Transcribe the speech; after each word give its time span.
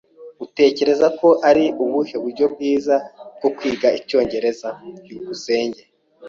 Utekereza 0.45 1.07
ko 1.19 1.29
ari 1.49 1.65
ubuhe 1.83 2.15
buryo 2.23 2.45
bwiza 2.53 2.95
bwo 3.35 3.49
kwiga 3.57 3.87
icyongereza? 3.99 4.67
byukusenge 5.03 5.81